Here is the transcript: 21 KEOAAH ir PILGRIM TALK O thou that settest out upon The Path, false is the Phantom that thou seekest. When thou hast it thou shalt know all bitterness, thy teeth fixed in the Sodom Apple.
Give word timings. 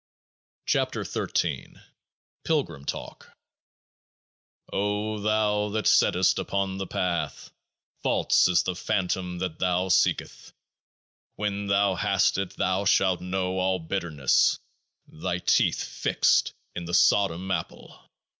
21 0.65 1.05
KEOAAH 1.05 1.15
ir 1.77 1.81
PILGRIM 2.43 2.85
TALK 2.85 3.29
O 4.73 5.19
thou 5.19 5.69
that 5.69 5.85
settest 5.85 6.39
out 6.39 6.41
upon 6.41 6.79
The 6.79 6.87
Path, 6.87 7.51
false 8.01 8.47
is 8.47 8.63
the 8.63 8.75
Phantom 8.75 9.37
that 9.37 9.59
thou 9.59 9.89
seekest. 9.89 10.53
When 11.35 11.67
thou 11.67 11.93
hast 11.93 12.39
it 12.39 12.55
thou 12.57 12.83
shalt 12.83 13.21
know 13.21 13.59
all 13.59 13.77
bitterness, 13.77 14.57
thy 15.05 15.37
teeth 15.37 15.83
fixed 15.83 16.55
in 16.73 16.85
the 16.85 16.95
Sodom 16.95 17.51
Apple. 17.51 18.09